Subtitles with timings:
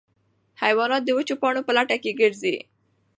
[0.61, 2.55] حیوانات د وچو پاڼو په لټه کې ګرځي.